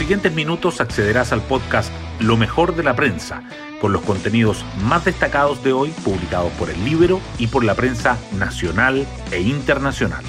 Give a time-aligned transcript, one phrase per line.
[0.00, 3.42] siguientes minutos accederás al podcast Lo mejor de la prensa,
[3.82, 8.16] con los contenidos más destacados de hoy publicados por el Libro y por la prensa
[8.38, 10.24] nacional e internacional.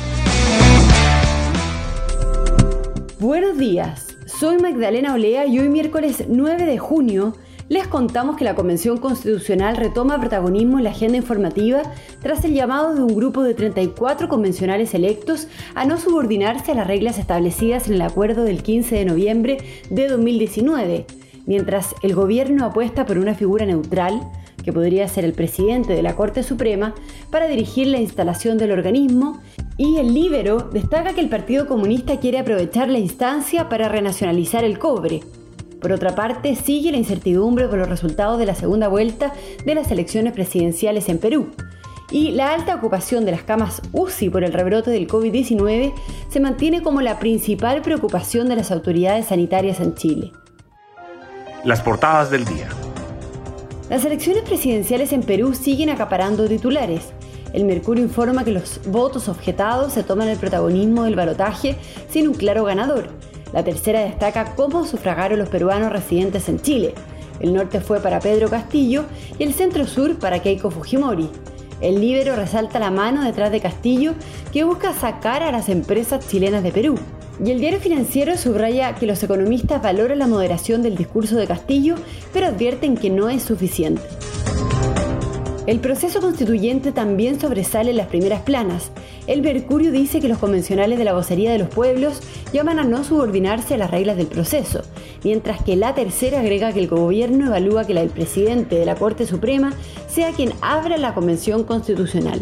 [3.18, 7.34] Buenos días, soy Magdalena Olea y hoy miércoles 9 de junio
[7.72, 11.84] les contamos que la Convención Constitucional retoma protagonismo en la agenda informativa
[12.22, 16.86] tras el llamado de un grupo de 34 convencionales electos a no subordinarse a las
[16.86, 19.58] reglas establecidas en el acuerdo del 15 de noviembre
[19.90, 21.06] de 2019,
[21.46, 24.20] mientras el gobierno apuesta por una figura neutral,
[24.66, 26.94] que podría ser el presidente de la Corte Suprema,
[27.30, 29.40] para dirigir la instalación del organismo,
[29.78, 34.78] y el Libero destaca que el Partido Comunista quiere aprovechar la instancia para renacionalizar el
[34.78, 35.22] cobre.
[35.82, 39.34] Por otra parte, sigue la incertidumbre por los resultados de la segunda vuelta
[39.66, 41.50] de las elecciones presidenciales en Perú.
[42.12, 45.94] Y la alta ocupación de las camas UCI por el rebrote del COVID-19
[46.30, 50.32] se mantiene como la principal preocupación de las autoridades sanitarias en Chile.
[51.64, 52.70] Las portadas del día.
[53.90, 57.12] Las elecciones presidenciales en Perú siguen acaparando titulares.
[57.54, 61.76] El Mercurio informa que los votos objetados se toman el protagonismo del balotaje
[62.08, 63.10] sin un claro ganador
[63.54, 66.94] la tercera destaca cómo sufragaron los peruanos residentes en Chile.
[67.40, 69.06] El norte fue para Pedro Castillo
[69.40, 71.30] y el centro sur para Keiko Fujimori.
[71.82, 74.14] El Libero resalta la mano detrás de Castillo
[74.54, 76.96] que busca sacar a las empresas chilenas de Perú.
[77.44, 81.96] Y el diario financiero subraya que los economistas valoran la moderación del discurso de Castillo,
[82.32, 84.04] pero advierten que no es suficiente.
[85.72, 88.92] El proceso constituyente también sobresale en las primeras planas.
[89.26, 92.20] El Mercurio dice que los convencionales de la vocería de los pueblos
[92.52, 94.82] llaman a no subordinarse a las reglas del proceso,
[95.24, 99.26] mientras que la tercera agrega que el gobierno evalúa que el presidente de la Corte
[99.26, 99.72] Suprema
[100.10, 102.42] sea quien abra la convención constitucional.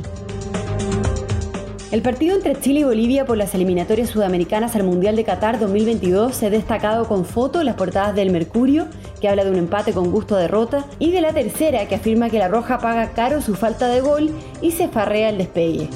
[1.92, 6.36] El partido entre Chile y Bolivia por las eliminatorias sudamericanas al Mundial de Qatar 2022
[6.36, 8.86] se ha destacado con fotos las portadas del Mercurio,
[9.20, 12.30] que habla de un empate con gusto a derrota, y de la tercera, que afirma
[12.30, 14.30] que la Roja paga caro su falta de gol
[14.62, 15.90] y se farrea el despegue.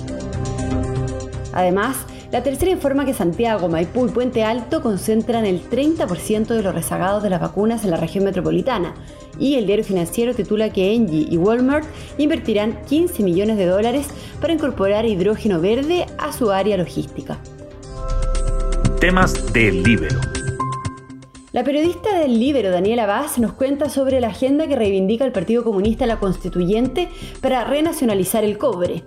[1.53, 1.97] Además,
[2.33, 7.21] la tercera informa que Santiago, Maipú y Puente Alto concentran el 30% de los rezagados
[7.21, 8.95] de las vacunas en la región metropolitana.
[9.37, 11.85] Y el diario financiero titula que Engie y Walmart
[12.17, 14.07] invertirán 15 millones de dólares
[14.41, 17.37] para incorporar hidrógeno verde a su área logística.
[18.99, 20.19] Temas del Libero.
[21.51, 25.63] La periodista del Libero, Daniela Vaz, nos cuenta sobre la agenda que reivindica el Partido
[25.63, 27.09] Comunista la Constituyente
[27.41, 29.03] para renacionalizar el cobre.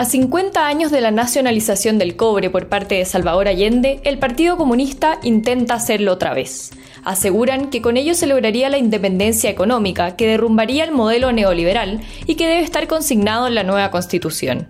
[0.00, 4.56] A 50 años de la nacionalización del cobre por parte de Salvador Allende, el Partido
[4.56, 6.70] Comunista intenta hacerlo otra vez.
[7.04, 12.36] Aseguran que con ello se lograría la independencia económica, que derrumbaría el modelo neoliberal y
[12.36, 14.68] que debe estar consignado en la nueva Constitución.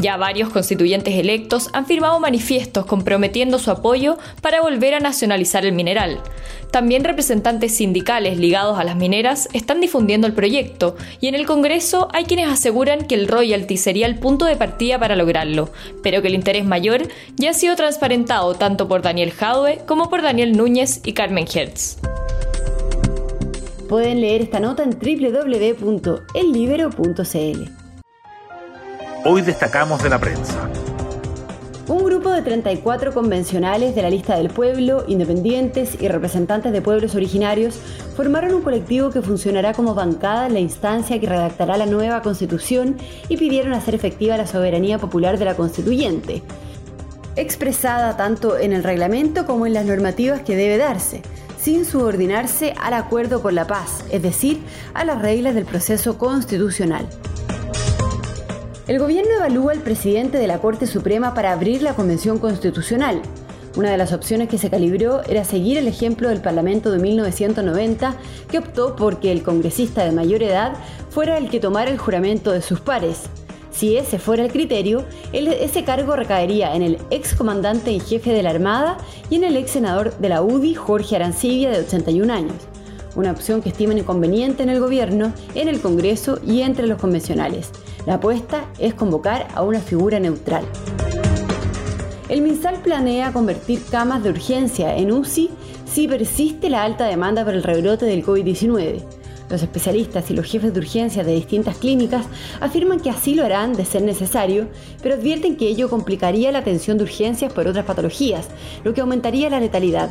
[0.00, 5.72] Ya varios constituyentes electos han firmado manifiestos comprometiendo su apoyo para volver a nacionalizar el
[5.72, 6.20] mineral.
[6.70, 12.06] También representantes sindicales ligados a las mineras están difundiendo el proyecto y en el Congreso
[12.12, 15.70] hay quienes aseguran que el royalty sería el punto de partida para lograrlo,
[16.00, 20.22] pero que el interés mayor ya ha sido transparentado tanto por Daniel Jadwe como por
[20.22, 21.96] Daniel Núñez y Carmen Hertz.
[23.88, 27.77] Pueden leer esta nota en www.ellibero.cl.
[29.30, 30.70] Hoy destacamos de la prensa.
[31.86, 37.14] Un grupo de 34 convencionales de la lista del pueblo, independientes y representantes de pueblos
[37.14, 37.78] originarios
[38.16, 42.96] formaron un colectivo que funcionará como bancada en la instancia que redactará la nueva constitución
[43.28, 46.42] y pidieron hacer efectiva la soberanía popular de la constituyente,
[47.36, 51.20] expresada tanto en el reglamento como en las normativas que debe darse,
[51.60, 54.62] sin subordinarse al acuerdo por la paz, es decir,
[54.94, 57.06] a las reglas del proceso constitucional.
[58.88, 63.20] El gobierno evalúa al presidente de la Corte Suprema para abrir la Convención Constitucional.
[63.76, 68.16] Una de las opciones que se calibró era seguir el ejemplo del Parlamento de 1990,
[68.50, 70.72] que optó por que el congresista de mayor edad
[71.10, 73.24] fuera el que tomara el juramento de sus pares.
[73.70, 78.42] Si ese fuera el criterio, ese cargo recaería en el ex comandante en jefe de
[78.42, 78.96] la Armada
[79.28, 82.54] y en el ex senador de la UDI, Jorge Arancibia, de 81 años.
[83.16, 87.70] Una opción que estiman inconveniente en el gobierno, en el Congreso y entre los convencionales.
[88.06, 90.64] La apuesta es convocar a una figura neutral.
[92.28, 95.50] El MinSal planea convertir camas de urgencia en UCI
[95.86, 99.02] si persiste la alta demanda por el rebrote del COVID-19.
[99.48, 102.26] Los especialistas y los jefes de urgencia de distintas clínicas
[102.60, 104.68] afirman que así lo harán de ser necesario,
[105.02, 108.48] pero advierten que ello complicaría la atención de urgencias por otras patologías,
[108.84, 110.10] lo que aumentaría la letalidad.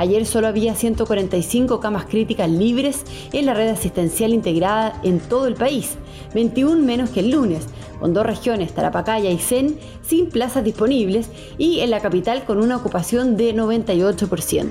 [0.00, 3.04] Ayer solo había 145 camas críticas libres
[3.34, 5.98] en la red asistencial integrada en todo el país,
[6.32, 7.66] 21 menos que el lunes,
[8.00, 12.78] con dos regiones, Tarapacá y Aysén, sin plazas disponibles y en la capital con una
[12.78, 14.70] ocupación de 98%.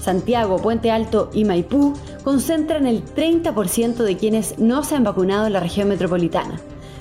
[0.00, 1.92] Santiago, Puente Alto y Maipú
[2.24, 6.58] concentran el 30% de quienes no se han vacunado en la región metropolitana.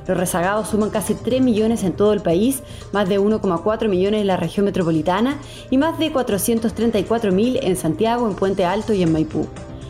[0.09, 4.25] Los rezagados suman casi 3 millones en todo el país, más de 1,4 millones en
[4.25, 5.37] la región metropolitana
[5.69, 9.45] y más de 434 mil en Santiago, en Puente Alto y en Maipú.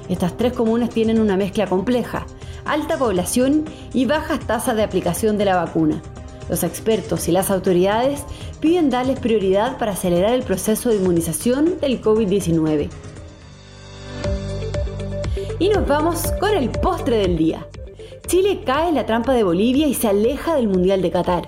[0.09, 2.25] Estas tres comunas tienen una mezcla compleja,
[2.65, 3.63] alta población
[3.93, 6.01] y bajas tasas de aplicación de la vacuna.
[6.49, 8.25] Los expertos y las autoridades
[8.59, 12.89] piden darles prioridad para acelerar el proceso de inmunización del COVID-19.
[15.59, 17.65] Y nos vamos con el postre del día.
[18.27, 21.47] Chile cae en la trampa de Bolivia y se aleja del Mundial de Qatar.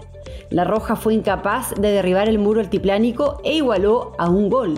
[0.50, 4.75] La Roja fue incapaz de derribar el muro altiplánico e igualó a un gol.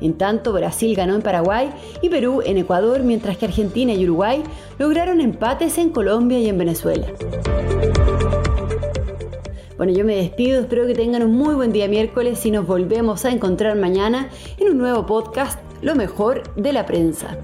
[0.00, 1.70] En tanto, Brasil ganó en Paraguay
[2.00, 4.42] y Perú en Ecuador, mientras que Argentina y Uruguay
[4.78, 7.06] lograron empates en Colombia y en Venezuela.
[9.76, 13.24] Bueno, yo me despido, espero que tengan un muy buen día miércoles y nos volvemos
[13.24, 14.28] a encontrar mañana
[14.58, 17.38] en un nuevo podcast, Lo mejor de la prensa.